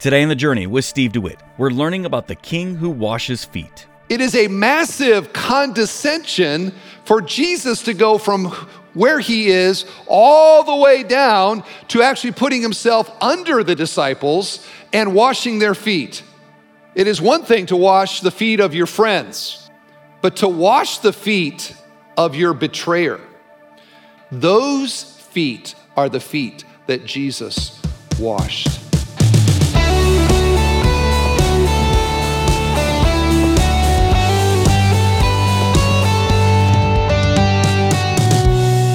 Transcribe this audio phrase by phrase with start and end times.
[0.00, 3.86] Today on The Journey with Steve DeWitt, we're learning about the king who washes feet.
[4.08, 6.72] It is a massive condescension
[7.04, 8.46] for Jesus to go from
[8.94, 15.14] where he is all the way down to actually putting himself under the disciples and
[15.14, 16.22] washing their feet.
[16.94, 19.68] It is one thing to wash the feet of your friends,
[20.22, 21.74] but to wash the feet
[22.16, 23.20] of your betrayer,
[24.32, 27.78] those feet are the feet that Jesus
[28.18, 28.89] washed.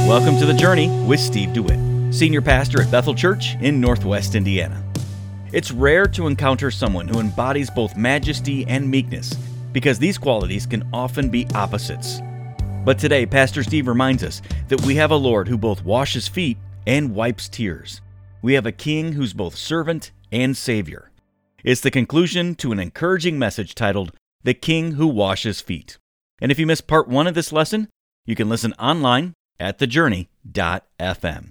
[0.05, 4.83] Welcome to The Journey with Steve DeWitt, Senior Pastor at Bethel Church in Northwest Indiana.
[5.51, 9.33] It's rare to encounter someone who embodies both majesty and meekness
[9.71, 12.21] because these qualities can often be opposites.
[12.85, 16.59] But today, Pastor Steve reminds us that we have a Lord who both washes feet
[16.85, 18.01] and wipes tears.
[18.43, 21.09] We have a King who's both servant and Savior.
[21.63, 24.11] It's the conclusion to an encouraging message titled,
[24.43, 25.97] The King Who Washes Feet.
[26.39, 27.89] And if you missed part one of this lesson,
[28.27, 31.45] you can listen online at thejourney.fm.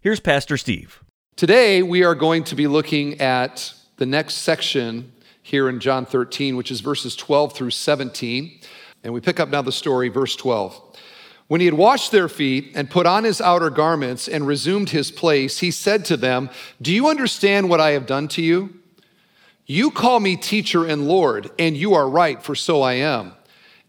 [0.00, 1.02] Here's Pastor Steve.
[1.36, 6.56] Today, we are going to be looking at the next section here in John 13,
[6.56, 8.60] which is verses 12 through 17.
[9.02, 10.98] And we pick up now the story, verse 12.
[11.48, 15.10] When he had washed their feet and put on his outer garments and resumed his
[15.10, 16.48] place, he said to them,
[16.80, 18.74] Do you understand what I have done to you?
[19.66, 23.32] You call me teacher and Lord, and you are right, for so I am.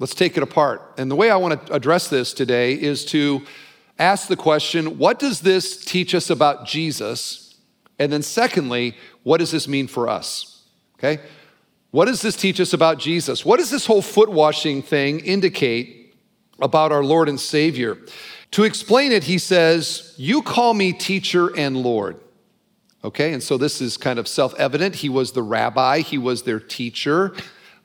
[0.00, 0.94] Let's take it apart.
[0.96, 3.42] And the way I want to address this today is to
[3.98, 7.54] ask the question what does this teach us about Jesus?
[7.98, 10.64] And then, secondly, what does this mean for us?
[10.98, 11.22] Okay?
[11.90, 13.44] What does this teach us about Jesus?
[13.44, 16.14] What does this whole foot washing thing indicate
[16.62, 17.98] about our Lord and Savior?
[18.52, 22.18] To explain it, he says, You call me teacher and Lord.
[23.04, 24.94] Okay, and so this is kind of self evident.
[24.94, 27.34] He was the rabbi, he was their teacher.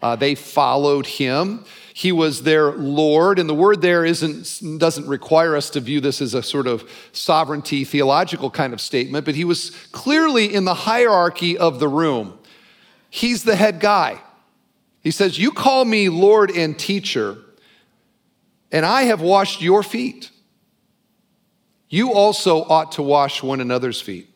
[0.01, 1.65] Uh, they followed him.
[1.97, 6.19] He was their Lord, and the word there isn't, doesn't require us to view this
[6.21, 6.83] as a sort of
[7.13, 12.37] sovereignty theological kind of statement, but he was clearly in the hierarchy of the room.
[13.09, 14.19] He's the head guy.
[14.99, 17.37] He says, You call me Lord and teacher,
[18.73, 20.31] and I have washed your feet.
[21.87, 24.29] You also ought to wash one another's feet.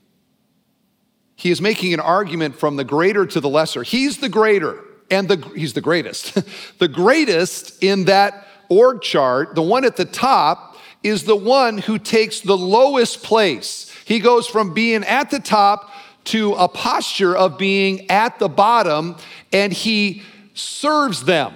[1.36, 3.84] He is making an argument from the greater to the lesser.
[3.84, 4.82] He's the greater
[5.12, 6.38] and the, he's the greatest.
[6.80, 11.98] the greatest in that org chart, the one at the top, is the one who
[11.98, 13.94] takes the lowest place.
[14.06, 15.92] He goes from being at the top
[16.26, 19.16] to a posture of being at the bottom,
[19.52, 20.22] and he
[20.54, 21.56] serves them.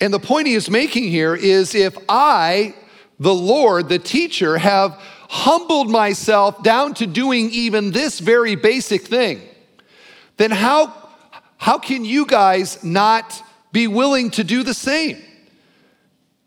[0.00, 2.74] And the point he is making here is if I,
[3.18, 9.42] the Lord, the teacher, have humbled myself down to doing even this very basic thing,
[10.36, 11.07] then how
[11.58, 13.42] how can you guys not
[13.72, 15.22] be willing to do the same?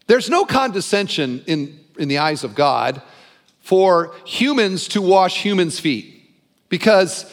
[0.07, 3.01] There's no condescension in, in the eyes of God
[3.59, 6.29] for humans to wash humans' feet
[6.69, 7.31] because,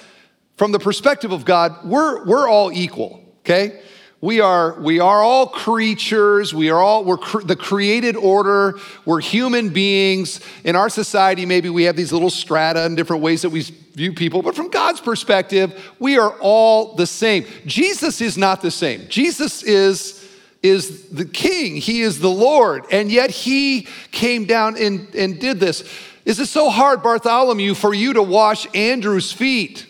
[0.57, 3.81] from the perspective of God, we're, we're all equal, okay?
[4.21, 6.53] We are, we are all creatures.
[6.53, 8.75] We are all, we're the created order.
[9.05, 10.41] We're human beings.
[10.65, 14.13] In our society, maybe we have these little strata and different ways that we view
[14.13, 17.45] people, but from God's perspective, we are all the same.
[17.67, 19.07] Jesus is not the same.
[19.09, 20.25] Jesus is,
[20.63, 25.59] is the king, he is the Lord, and yet he came down and, and did
[25.59, 25.83] this.
[26.25, 29.87] Is it so hard, Bartholomew, for you to wash Andrew's feet?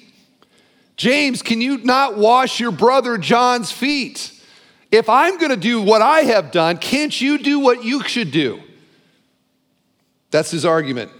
[0.98, 4.32] James, can you not wash your brother John's feet?
[4.90, 8.32] If I'm going to do what I have done, can't you do what you should
[8.32, 8.60] do?
[10.30, 11.12] That's his argument.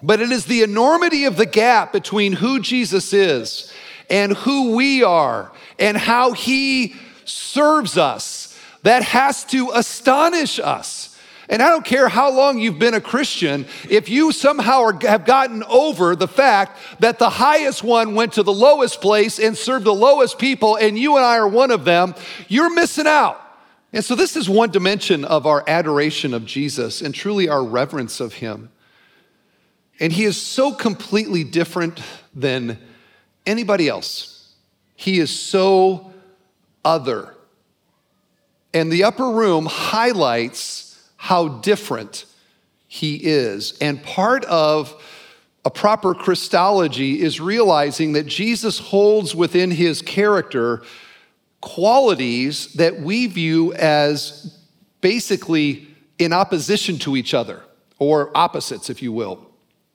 [0.00, 3.72] But it is the enormity of the gap between who Jesus is
[4.08, 11.09] and who we are and how he serves us that has to astonish us.
[11.50, 15.24] And I don't care how long you've been a Christian, if you somehow are, have
[15.24, 19.84] gotten over the fact that the highest one went to the lowest place and served
[19.84, 22.14] the lowest people, and you and I are one of them,
[22.46, 23.40] you're missing out.
[23.92, 28.20] And so, this is one dimension of our adoration of Jesus and truly our reverence
[28.20, 28.70] of him.
[29.98, 32.00] And he is so completely different
[32.32, 32.78] than
[33.44, 34.54] anybody else.
[34.94, 36.12] He is so
[36.84, 37.34] other.
[38.72, 40.89] And the upper room highlights
[41.22, 42.24] how different
[42.88, 43.76] he is.
[43.78, 45.00] And part of
[45.66, 50.82] a proper Christology is realizing that Jesus holds within his character
[51.60, 54.58] qualities that we view as
[55.02, 55.86] basically
[56.18, 57.62] in opposition to each other,
[57.98, 59.46] or opposites, if you will.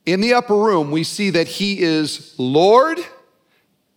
[0.06, 3.00] In the upper room, we see that he is Lord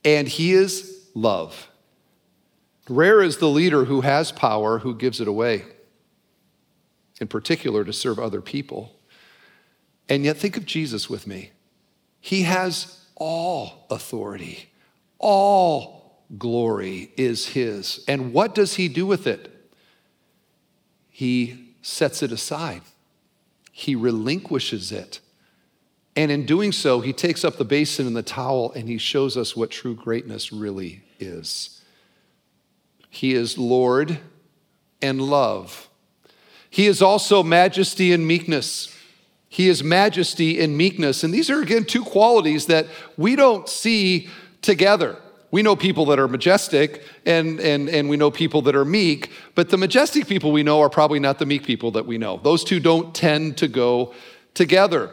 [0.03, 1.69] and he is love.
[2.89, 5.67] Rare is the leader who has power who gives it away,
[7.20, 8.94] in particular to serve other people.
[10.09, 11.53] And yet, think of Jesus with me.
[12.20, 14.70] He has all authority,
[15.19, 18.05] all glory is His.
[18.09, 19.55] And what does He do with it?
[21.11, 22.82] He sets it aside,
[23.73, 25.21] He relinquishes it.
[26.17, 29.37] And in doing so, He takes up the basin and the towel and He shows
[29.37, 31.81] us what true greatness really is.
[33.11, 34.19] He is Lord
[35.00, 35.88] and love.
[36.70, 38.94] He is also majesty and meekness.
[39.49, 41.25] He is majesty and meekness.
[41.25, 42.87] And these are, again, two qualities that
[43.17, 44.29] we don't see
[44.61, 45.17] together.
[45.50, 49.31] We know people that are majestic and, and, and we know people that are meek,
[49.55, 52.38] but the majestic people we know are probably not the meek people that we know.
[52.43, 54.12] Those two don't tend to go
[54.53, 55.11] together.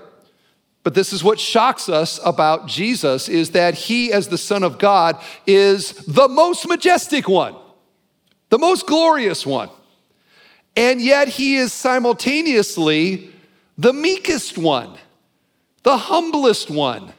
[0.83, 4.77] But this is what shocks us about Jesus is that he as the son of
[4.77, 7.55] God is the most majestic one,
[8.49, 9.69] the most glorious one.
[10.75, 13.31] And yet he is simultaneously
[13.77, 14.97] the meekest one,
[15.83, 17.13] the humblest one,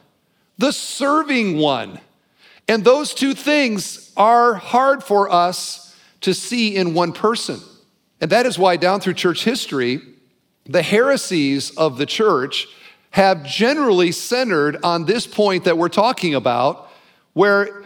[0.57, 1.99] the serving one.
[2.67, 7.59] And those two things are hard for us to see in one person.
[8.19, 10.01] And that is why, down through church history,
[10.65, 12.67] the heresies of the church
[13.11, 16.89] have generally centered on this point that we're talking about,
[17.33, 17.83] where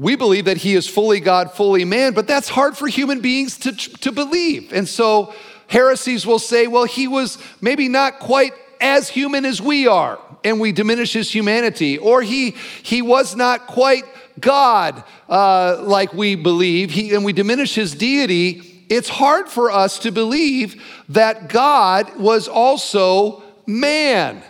[0.00, 3.58] we believe that he is fully God, fully man, but that's hard for human beings
[3.58, 4.72] to, to believe.
[4.72, 5.34] And so
[5.66, 10.58] heresies will say, well, he was maybe not quite as human as we are, and
[10.58, 12.52] we diminish his humanity, or he,
[12.82, 14.04] he was not quite
[14.40, 18.86] God uh, like we believe, he, and we diminish his deity.
[18.88, 24.42] It's hard for us to believe that God was also man.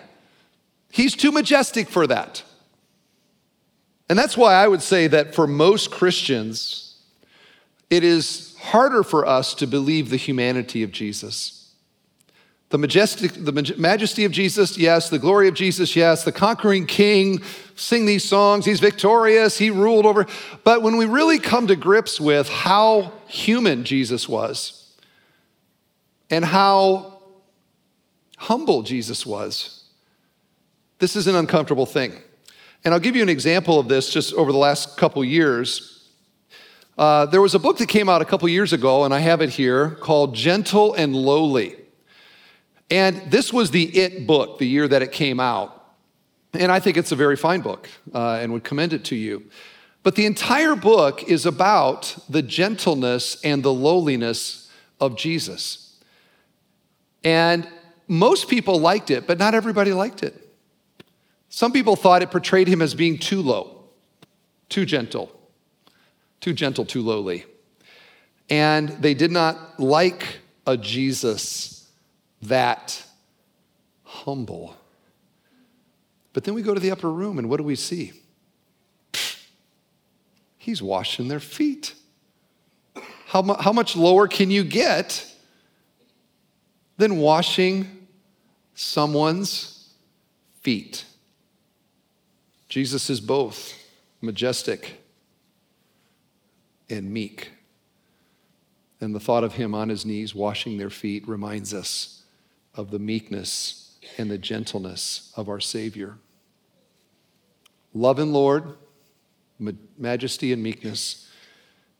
[0.93, 2.45] He's too majestic for that.
[4.11, 6.97] And that's why I would say that for most Christians,
[7.91, 11.73] it is harder for us to believe the humanity of Jesus.
[12.71, 15.11] The majestic, the majesty of Jesus, yes.
[15.11, 16.25] The glory of Jesus, yes.
[16.25, 17.41] The conquering king,
[17.77, 18.65] sing these songs.
[18.65, 19.59] He's victorious.
[19.59, 20.27] He ruled over.
[20.65, 24.93] But when we really come to grips with how human Jesus was
[26.31, 27.21] and how
[28.39, 29.85] humble Jesus was,
[30.99, 32.15] this is an uncomfortable thing.
[32.85, 36.09] And I'll give you an example of this just over the last couple years.
[36.97, 39.41] Uh, there was a book that came out a couple years ago, and I have
[39.41, 41.77] it here, called Gentle and Lowly.
[42.91, 45.77] And this was the It book, the year that it came out.
[46.53, 49.45] And I think it's a very fine book uh, and would commend it to you.
[50.03, 55.99] But the entire book is about the gentleness and the lowliness of Jesus.
[57.23, 57.69] And
[58.09, 60.40] most people liked it, but not everybody liked it.
[61.51, 63.85] Some people thought it portrayed him as being too low,
[64.71, 65.37] too gentle
[66.41, 67.45] too gentle, too lowly.
[68.49, 71.89] And they did not like a Jesus
[72.43, 73.05] that
[74.03, 74.77] humble.
[76.33, 78.13] But then we go to the upper room, and what do we see?
[80.59, 81.95] He's washing their feet.
[83.27, 85.27] How, mu- how much lower can you get
[86.97, 88.07] than washing
[88.75, 89.93] someone's
[90.61, 91.05] feet?
[92.71, 93.75] Jesus is both
[94.23, 95.03] majestic
[96.89, 97.51] and meek.
[99.01, 102.23] And the thought of him on his knees washing their feet reminds us
[102.75, 106.17] of the meekness and the gentleness of our Savior.
[107.93, 108.77] Love and Lord,
[109.99, 111.29] majesty and meekness.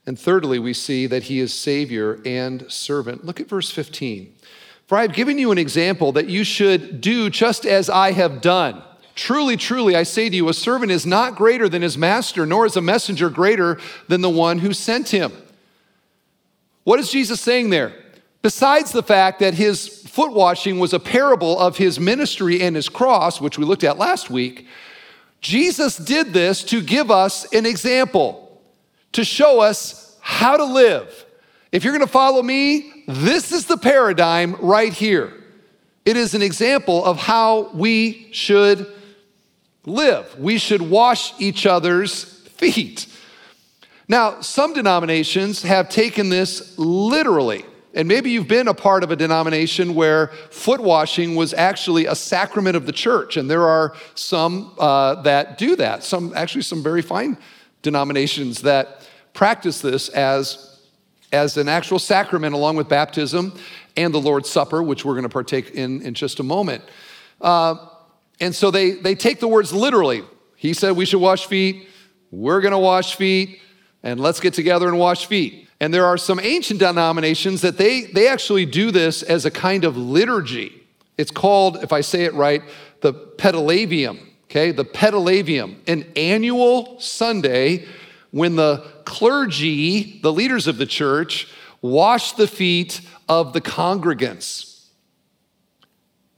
[0.07, 3.25] And thirdly, we see that he is Savior and servant.
[3.25, 4.37] Look at verse 15.
[4.87, 8.41] For I have given you an example that you should do just as I have
[8.41, 8.85] done.
[9.21, 12.65] Truly, truly, I say to you, a servant is not greater than his master, nor
[12.65, 15.31] is a messenger greater than the one who sent him.
[16.85, 17.93] What is Jesus saying there?
[18.41, 22.89] Besides the fact that his foot washing was a parable of his ministry and his
[22.89, 24.67] cross, which we looked at last week,
[25.43, 28.59] Jesus did this to give us an example,
[29.13, 31.27] to show us how to live.
[31.73, 35.31] If you're going to follow me, this is the paradigm right here.
[36.07, 38.91] It is an example of how we should
[39.85, 40.39] live.
[40.39, 43.07] We should wash each other's feet.
[44.09, 47.65] Now, some denominations have taken this literally.
[47.93, 52.15] And maybe you've been a part of a denomination where foot washing was actually a
[52.15, 53.37] sacrament of the church.
[53.37, 57.37] And there are some uh, that do that, some actually some very fine
[57.83, 60.81] denominations that practice this as,
[61.33, 63.59] as an actual sacrament along with baptism
[63.97, 66.85] and the Lord's Supper, which we're going to partake in in just a moment.
[67.41, 67.75] Uh,
[68.41, 70.25] and so they, they take the words literally.
[70.57, 71.89] He said we should wash feet,
[72.31, 73.61] we're going to wash feet,
[74.03, 75.69] and let's get together and wash feet.
[75.81, 79.85] And there are some ancient denominations that they, they actually do this as a kind
[79.85, 80.87] of liturgy.
[81.17, 82.63] It's called, if I say it right,
[83.01, 84.73] the Pedilavium, okay?
[84.73, 87.87] The Pedilavium, an annual Sunday
[88.31, 91.49] when the clergy, the leaders of the church,
[91.83, 94.70] wash the feet of the congregants.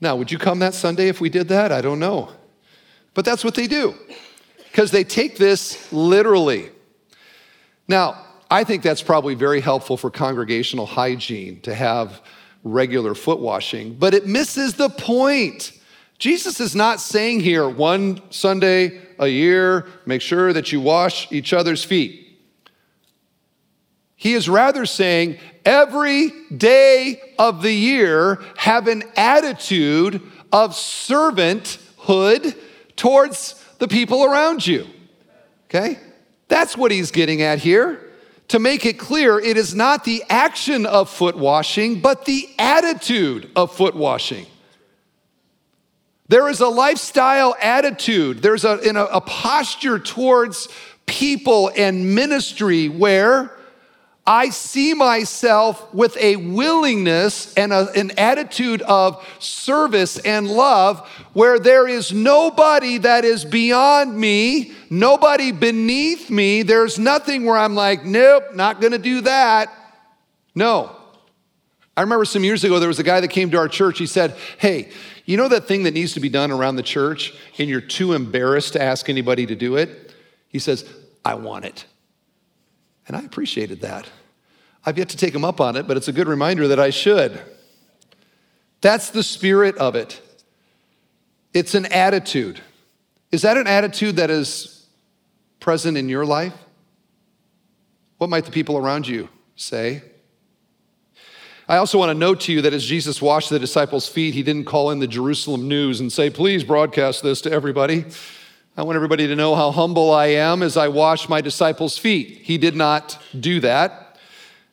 [0.03, 1.71] Now, would you come that Sunday if we did that?
[1.71, 2.29] I don't know.
[3.13, 3.95] But that's what they do
[4.65, 6.71] because they take this literally.
[7.87, 12.21] Now, I think that's probably very helpful for congregational hygiene to have
[12.65, 15.71] regular foot washing, but it misses the point.
[16.19, 21.53] Jesus is not saying here one Sunday a year, make sure that you wash each
[21.53, 22.22] other's feet.
[24.15, 32.55] He is rather saying every day of the year have an attitude of servanthood
[32.95, 34.87] towards the people around you.
[35.65, 35.99] Okay?
[36.47, 37.99] That's what he's getting at here.
[38.49, 43.49] To make it clear, it is not the action of foot washing, but the attitude
[43.55, 44.45] of foot washing.
[46.27, 50.67] There is a lifestyle attitude, there's a, a, a posture towards
[51.05, 53.52] people and ministry where
[54.25, 61.59] I see myself with a willingness and a, an attitude of service and love where
[61.59, 66.63] there is nobody that is beyond me, nobody beneath me.
[66.63, 69.69] There's nothing where I'm like, nope, not gonna do that.
[70.55, 70.95] No.
[71.97, 73.99] I remember some years ago, there was a guy that came to our church.
[73.99, 74.89] He said, Hey,
[75.25, 78.13] you know that thing that needs to be done around the church and you're too
[78.13, 80.13] embarrassed to ask anybody to do it?
[80.47, 80.89] He says,
[81.23, 81.85] I want it.
[83.07, 84.09] And I appreciated that.
[84.85, 86.89] I've yet to take him up on it, but it's a good reminder that I
[86.89, 87.41] should.
[88.81, 90.21] That's the spirit of it.
[91.53, 92.59] It's an attitude.
[93.31, 94.85] Is that an attitude that is
[95.59, 96.53] present in your life?
[98.17, 100.03] What might the people around you say?
[101.67, 104.43] I also want to note to you that as Jesus washed the disciples' feet, he
[104.43, 108.05] didn't call in the Jerusalem news and say, please broadcast this to everybody.
[108.75, 112.39] I want everybody to know how humble I am as I wash my disciples' feet.
[112.41, 114.17] He did not do that.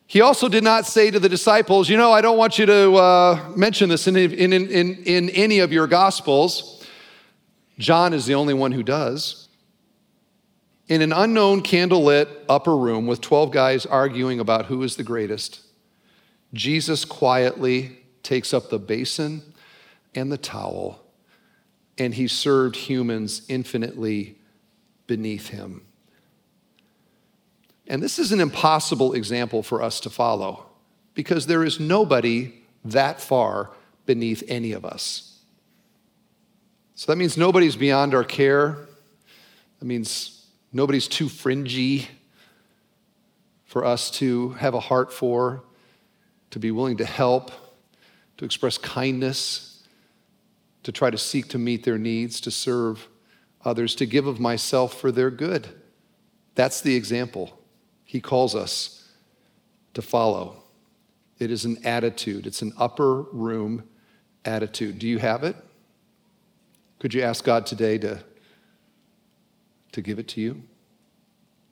[0.07, 2.95] He also did not say to the disciples, You know, I don't want you to
[2.95, 6.83] uh, mention this in, in, in, in any of your gospels.
[7.77, 9.47] John is the only one who does.
[10.87, 15.61] In an unknown candlelit upper room with 12 guys arguing about who is the greatest,
[16.53, 19.43] Jesus quietly takes up the basin
[20.15, 21.01] and the towel
[22.01, 24.35] and he served humans infinitely
[25.05, 25.85] beneath him.
[27.85, 30.65] And this is an impossible example for us to follow
[31.13, 32.53] because there is nobody
[32.83, 33.69] that far
[34.07, 35.37] beneath any of us.
[36.95, 38.77] So that means nobody's beyond our care.
[39.77, 42.07] That means nobody's too fringy
[43.65, 45.61] for us to have a heart for,
[46.49, 47.51] to be willing to help,
[48.37, 49.70] to express kindness
[50.83, 53.07] to try to seek to meet their needs, to serve
[53.63, 55.67] others, to give of myself for their good.
[56.55, 57.59] That's the example
[58.03, 59.09] he calls us
[59.93, 60.63] to follow.
[61.39, 63.83] It is an attitude, it's an upper room
[64.45, 64.99] attitude.
[64.99, 65.55] Do you have it?
[66.99, 68.23] Could you ask God today to,
[69.91, 70.61] to give it to you?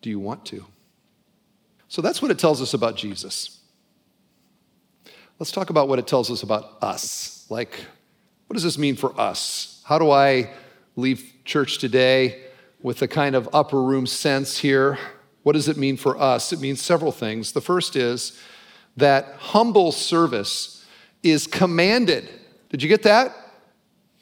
[0.02, 0.66] Do you want to?
[1.88, 3.60] So that's what it tells us about Jesus.
[5.40, 7.46] Let's talk about what it tells us about us.
[7.50, 7.86] Like,
[8.50, 9.80] what does this mean for us?
[9.86, 10.50] How do I
[10.96, 12.46] leave church today
[12.82, 14.98] with a kind of upper room sense here?
[15.44, 16.52] What does it mean for us?
[16.52, 17.52] It means several things.
[17.52, 18.42] The first is
[18.98, 20.84] that humble service
[21.22, 22.28] is commanded.
[22.70, 23.36] Did you get that?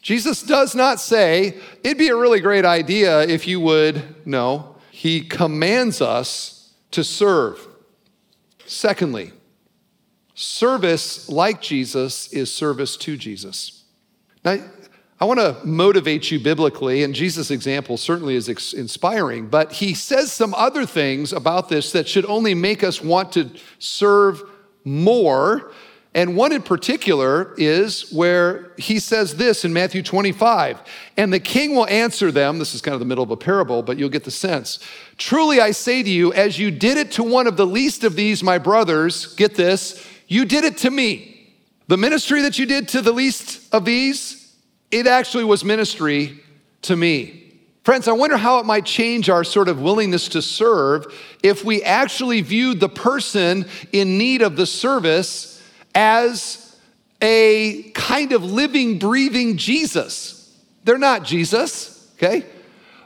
[0.01, 4.27] Jesus does not say, it'd be a really great idea if you would.
[4.27, 7.65] No, he commands us to serve.
[8.65, 9.31] Secondly,
[10.34, 13.76] service like Jesus is service to Jesus.
[14.48, 14.63] Now,
[15.20, 19.94] I want to motivate you biblically, and Jesus' example certainly is ex- inspiring, but he
[19.94, 23.50] says some other things about this that should only make us want to
[23.80, 24.44] serve
[24.84, 25.72] more
[26.18, 30.82] And one in particular is where he says this in Matthew 25
[31.16, 32.58] And the king will answer them.
[32.58, 34.80] This is kind of the middle of a parable, but you'll get the sense.
[35.18, 38.16] Truly I say to you, as you did it to one of the least of
[38.16, 41.37] these, my brothers, get this, you did it to me.
[41.88, 44.53] The ministry that you did to the least of these,
[44.91, 46.41] it actually was ministry
[46.84, 47.53] to me.
[47.84, 51.06] Friends, I wonder how it might change our sort of willingness to serve
[51.41, 55.63] if we actually viewed the person in need of the service
[55.96, 56.77] as
[57.22, 60.53] a kind of living, breathing Jesus.
[60.84, 62.46] They're not Jesus, okay?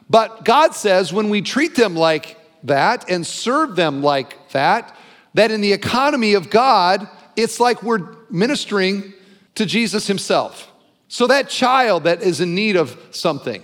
[0.09, 4.95] But God says when we treat them like that and serve them like that,
[5.35, 9.13] that in the economy of God, it's like we're ministering
[9.55, 10.71] to Jesus himself.
[11.07, 13.61] So that child that is in need of something,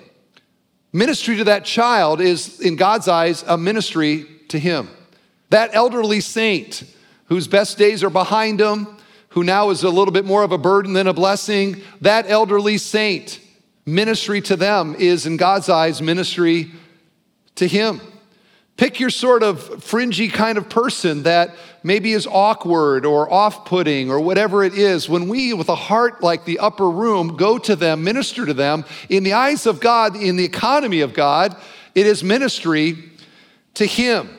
[0.94, 4.90] Ministry to that child is, in God's eyes, a ministry to him.
[5.50, 6.84] That elderly saint
[7.26, 8.98] whose best days are behind him,
[9.30, 12.78] who now is a little bit more of a burden than a blessing, that elderly
[12.78, 13.40] saint,
[13.86, 16.72] ministry to them is, in God's eyes, ministry
[17.56, 18.02] to him.
[18.78, 24.12] Pick your sort of fringy kind of person that maybe is awkward or off putting
[24.12, 25.10] or whatever it is.
[25.10, 28.86] When we, with a heart like the upper room, go to them, minister to them,
[29.10, 31.56] in the eyes of God, in the economy of God,
[31.96, 33.12] it is ministry
[33.74, 34.30] to Him.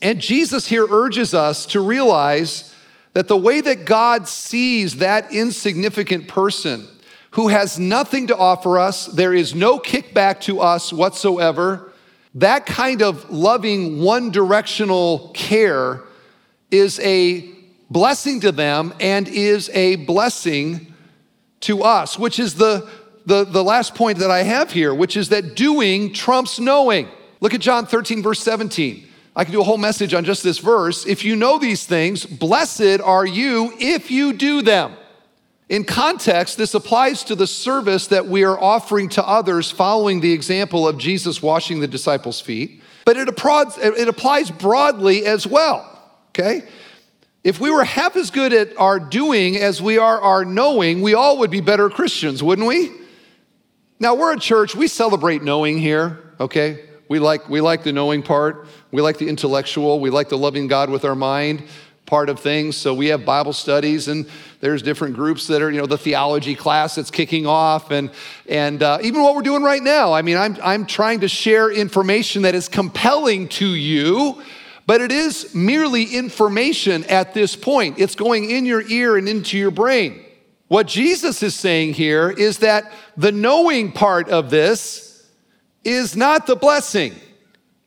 [0.00, 2.72] And Jesus here urges us to realize
[3.14, 6.86] that the way that God sees that insignificant person
[7.32, 11.90] who has nothing to offer us, there is no kickback to us whatsoever
[12.34, 16.02] that kind of loving, one directional care
[16.70, 17.48] is a
[17.90, 20.92] blessing to them and is a blessing
[21.60, 22.88] to us, which is the,
[23.26, 27.08] the, the last point that I have here, which is that doing trumps knowing.
[27.40, 29.06] Look at John 13, verse 17.
[29.36, 31.06] I can do a whole message on just this verse.
[31.06, 34.96] If you know these things, blessed are you if you do them.
[35.68, 40.32] In context, this applies to the service that we are offering to others following the
[40.32, 46.64] example of Jesus washing the disciples' feet, but it it applies broadly as well, okay?
[47.42, 51.14] If we were half as good at our doing as we are our knowing, we
[51.14, 52.90] all would be better Christians, wouldn't we?
[53.98, 56.84] Now, we're a church, we celebrate knowing here, okay?
[57.08, 60.66] We like, we like the knowing part, we like the intellectual, we like the loving
[60.66, 61.64] God with our mind
[62.06, 62.76] part of things.
[62.76, 64.26] So we have Bible studies, and
[64.60, 68.10] there's different groups that are, you know, the theology class that's kicking off, and
[68.48, 70.12] and uh, even what we're doing right now.
[70.12, 74.42] I mean, I'm I'm trying to share information that is compelling to you.
[74.86, 77.98] But it is merely information at this point.
[77.98, 80.22] It's going in your ear and into your brain.
[80.68, 85.26] What Jesus is saying here is that the knowing part of this
[85.84, 87.14] is not the blessing.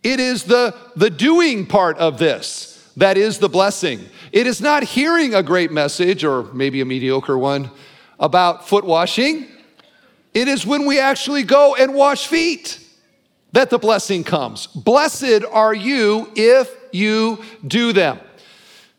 [0.02, 2.67] It is the, the doing part of this
[2.98, 4.04] that is the blessing.
[4.32, 7.72] It is not hearing a great message, or maybe a mediocre one,
[8.20, 9.48] about foot washing.
[10.34, 12.80] It is when we actually go and wash feet
[13.54, 14.68] that the blessing comes.
[14.68, 18.20] Blessed are you if you do them.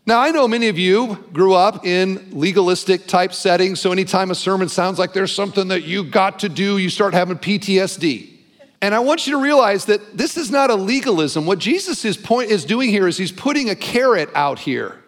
[0.07, 4.35] Now, I know many of you grew up in legalistic type settings, so anytime a
[4.35, 8.38] sermon sounds like there's something that you got to do, you start having PTSD.
[8.81, 11.47] And I want you to realize that this is not a legalism.
[11.47, 15.03] What Jesus is, point, is doing here is he's putting a carrot out here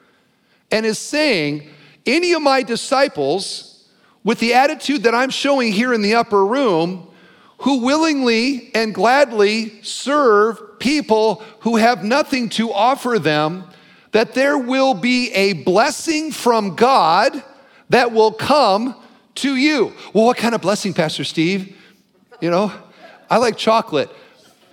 [0.70, 1.68] and is saying,
[2.06, 3.88] any of my disciples,
[4.24, 7.08] with the attitude that I'm showing here in the upper room,
[7.58, 13.64] who willingly and gladly serve people who have nothing to offer them,
[14.12, 17.42] that there will be a blessing from God
[17.90, 18.96] that will come
[19.36, 19.92] to you.
[20.12, 21.76] Well, what kind of blessing, Pastor Steve?
[22.40, 22.72] You know,
[23.30, 24.10] I like chocolate.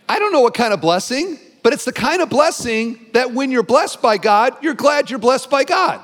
[0.09, 3.51] I don't know what kind of blessing, but it's the kind of blessing that when
[3.51, 6.01] you're blessed by God, you're glad you're blessed by God.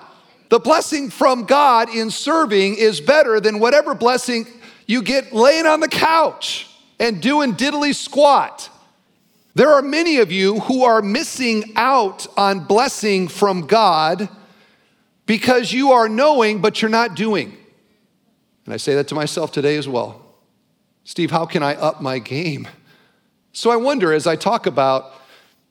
[0.49, 4.45] The blessing from God in serving is better than whatever blessing
[4.85, 8.69] you get laying on the couch and doing diddly squat.
[9.55, 14.29] There are many of you who are missing out on blessing from God
[15.25, 17.55] because you are knowing, but you're not doing.
[18.65, 20.22] And I say that to myself today as well.
[21.05, 22.67] Steve, how can I up my game?
[23.51, 25.13] So I wonder as I talk about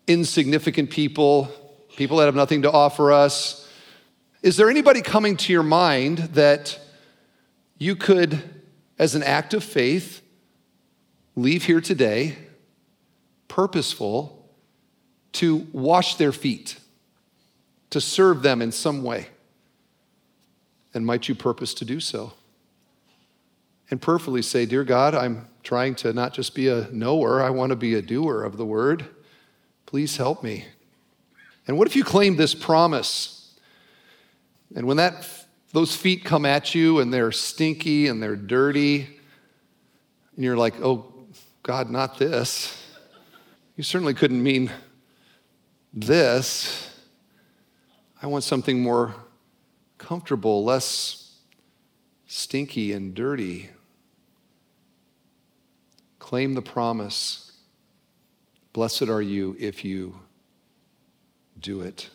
[0.07, 1.49] insignificant people,
[1.97, 3.69] people that have nothing to offer us,
[4.43, 6.79] is there anybody coming to your mind that
[7.79, 8.43] you could,
[8.99, 10.21] as an act of faith,
[11.35, 12.37] leave here today
[13.49, 14.49] purposeful
[15.33, 16.77] to wash their feet,
[17.91, 19.29] to serve them in some way?
[20.93, 22.35] And might you purpose to do so?
[23.93, 27.71] And prayerfully say, Dear God, I'm trying to not just be a knower, I want
[27.71, 29.05] to be a doer of the word.
[29.85, 30.65] Please help me.
[31.67, 33.55] And what if you claim this promise?
[34.75, 35.29] And when that
[35.75, 39.09] those feet come at you and they're stinky and they're dirty,
[40.37, 41.13] and you're like, oh,
[41.63, 42.83] God, not this.
[43.77, 44.71] You certainly couldn't mean
[45.93, 46.91] this.
[48.23, 49.15] I want something more
[49.99, 51.37] comfortable, less
[52.27, 53.69] stinky and dirty.
[56.33, 57.53] Claim the promise.
[58.73, 60.19] Blessed are you if you
[61.61, 62.09] do it.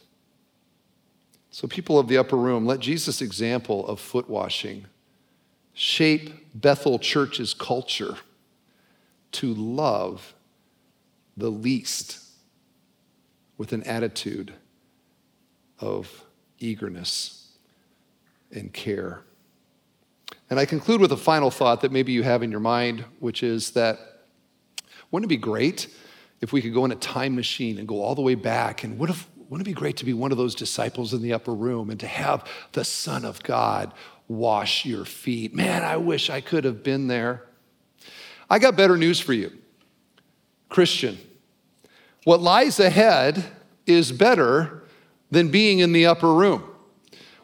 [1.51, 4.88] So, people of the upper room, let Jesus' example of foot washing
[5.75, 8.15] shape Bethel Church's culture
[9.34, 10.34] to love
[11.38, 12.19] the least
[13.56, 14.51] with an attitude
[15.77, 16.23] of
[16.58, 17.51] eagerness
[18.51, 19.21] and care.
[20.49, 23.43] And I conclude with a final thought that maybe you have in your mind, which
[23.43, 23.99] is that
[25.12, 25.88] wouldn't it be great
[26.41, 28.83] if we could go in a time machine and go all the way back?
[28.83, 31.33] And what if, wouldn't it be great to be one of those disciples in the
[31.33, 33.93] upper room and to have the Son of God
[34.27, 35.53] wash your feet?
[35.53, 37.43] Man, I wish I could have been there.
[38.49, 39.51] I got better news for you,
[40.69, 41.17] Christian.
[42.23, 43.43] What lies ahead
[43.86, 44.83] is better
[45.31, 46.63] than being in the upper room.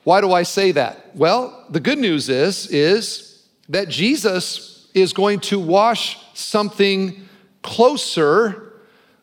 [0.03, 1.15] Why do I say that?
[1.15, 7.27] Well, the good news is is that Jesus is going to wash something
[7.61, 8.73] closer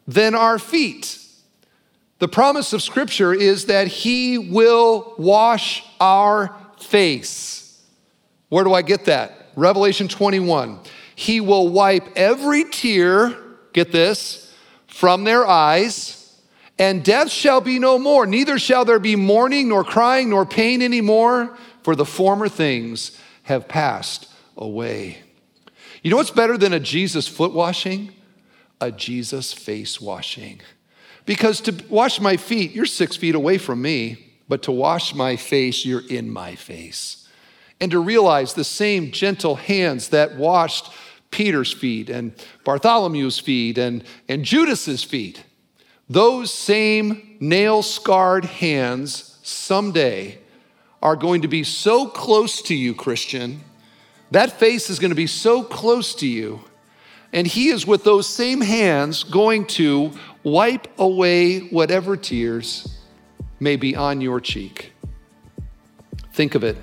[0.09, 1.19] than our feet.
[2.19, 7.83] The promise of scripture is that he will wash our face.
[8.49, 9.53] Where do I get that?
[9.57, 10.81] Revelation 21.
[11.15, 13.37] He will wipe every tear,
[13.73, 14.55] get this,
[14.87, 16.20] from their eyes
[16.81, 20.81] and death shall be no more, neither shall there be mourning, nor crying, nor pain
[20.81, 25.19] anymore, for the former things have passed away.
[26.03, 28.15] You know what's better than a Jesus foot washing?
[28.81, 30.63] A Jesus face washing.
[31.27, 35.37] Because to wash my feet, you're six feet away from me, but to wash my
[35.37, 37.29] face, you're in my face.
[37.79, 40.91] And to realize the same gentle hands that washed
[41.31, 42.33] Peter's feet and
[42.65, 45.45] Bartholomew's feet and, and Judas's feet
[46.11, 50.39] those same nail scarred hands someday
[51.01, 53.61] are going to be so close to you, Christian.
[54.33, 56.65] That face is going to be so close to you.
[57.33, 60.11] And he is with those same hands going to
[60.43, 62.99] wipe away whatever tears
[63.61, 64.93] may be on your cheek.
[66.33, 66.77] Think of it.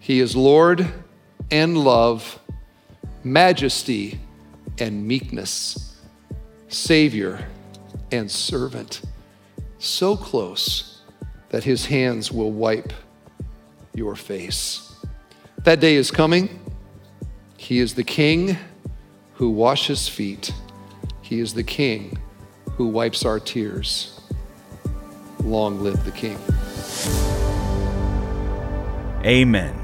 [0.00, 0.92] He is Lord
[1.48, 2.40] and love,
[3.22, 4.18] majesty
[4.78, 5.96] and meekness,
[6.68, 7.46] Savior
[8.12, 9.02] and servant,
[9.78, 11.00] so close
[11.50, 12.92] that his hands will wipe
[13.94, 14.94] your face.
[15.64, 16.60] That day is coming.
[17.56, 18.56] He is the king
[19.34, 20.52] who washes feet,
[21.22, 22.18] he is the king
[22.72, 24.20] who wipes our tears.
[25.40, 26.38] Long live the king.
[29.24, 29.78] Amen.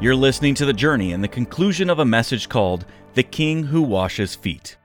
[0.00, 3.80] You're listening to The Journey and the conclusion of a message called The King Who
[3.80, 4.76] Washes Feet.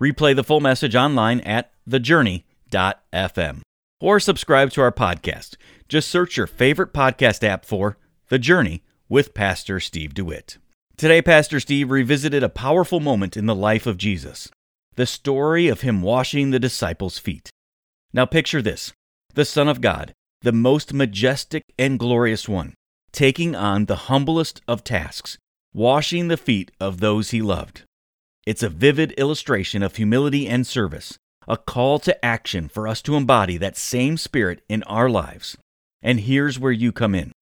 [0.00, 3.60] Replay the full message online at thejourney.fm
[4.00, 5.56] or subscribe to our podcast.
[5.88, 7.96] Just search your favorite podcast app for
[8.28, 10.58] The Journey with Pastor Steve DeWitt.
[10.96, 14.48] Today, Pastor Steve revisited a powerful moment in the life of Jesus
[14.96, 17.50] the story of him washing the disciples' feet.
[18.12, 18.92] Now, picture this
[19.34, 22.74] the Son of God, the most majestic and glorious one,
[23.10, 25.36] taking on the humblest of tasks,
[25.72, 27.82] washing the feet of those he loved.
[28.46, 33.16] It's a vivid illustration of humility and service, a call to action for us to
[33.16, 35.56] embody that same spirit in our lives.
[36.02, 37.32] And here's where you come in.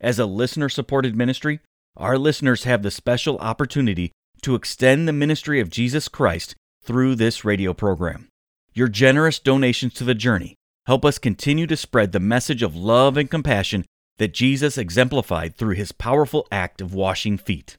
[0.00, 1.60] As a listener supported ministry,
[1.96, 7.44] our listeners have the special opportunity to extend the ministry of Jesus Christ through this
[7.44, 8.28] radio program.
[8.72, 10.54] Your generous donations to the journey
[10.86, 13.84] help us continue to spread the message of love and compassion
[14.18, 17.76] that Jesus exemplified through his powerful act of washing feet.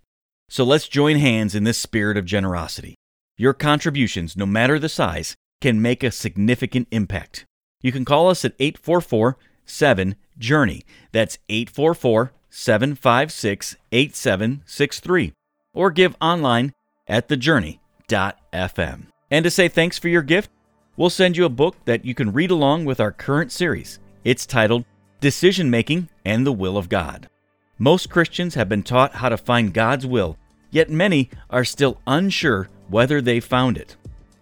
[0.50, 2.96] So let's join hands in this spirit of generosity.
[3.38, 7.46] Your contributions, no matter the size, can make a significant impact.
[7.82, 10.84] You can call us at 844 7 Journey.
[11.12, 15.34] That's 844 756 8763.
[15.74, 16.74] Or give online
[17.08, 19.08] at thejourney.fm.
[19.32, 20.50] And to say thanks for your gift,
[20.98, 24.00] we'll send you a book that you can read along with our current series.
[24.24, 24.86] It's titled
[25.22, 27.30] Decision Making and the Will of God.
[27.78, 30.38] Most Christians have been taught how to find God's will,
[30.72, 33.96] yet many are still unsure whether they've found it.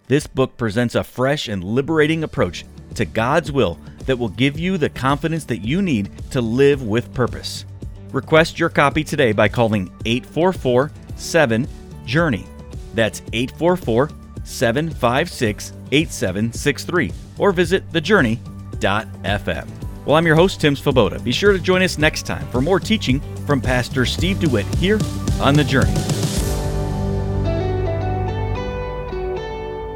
[0.08, 4.78] This book presents a fresh and liberating approach to God's will that will give you
[4.78, 7.66] the confidence that you need to live with purpose.
[8.10, 11.68] Request your copy today by calling 844 7
[12.06, 12.46] Journey.
[12.94, 14.08] That's 844
[14.44, 19.68] 756 8763 or visit thejourney.fm.
[20.06, 21.22] Well, I'm your host, Tim Svoboda.
[21.22, 24.98] Be sure to join us next time for more teaching from Pastor Steve DeWitt here
[25.42, 26.27] on The Journey.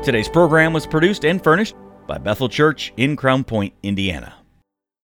[0.02, 1.76] Today's program was produced and furnished
[2.08, 4.41] by Bethel Church in Crown Point, Indiana.